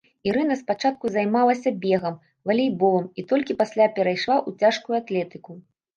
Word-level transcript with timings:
Ірына 0.29 0.55
спачатку 0.61 1.11
займалася 1.15 1.73
бегам, 1.83 2.17
валейболам 2.51 3.05
і 3.19 3.27
толькі 3.33 3.59
пасля 3.61 3.85
перайшла 4.01 4.35
ў 4.47 4.65
цяжкую 4.65 4.95
атлетыку. 5.03 5.51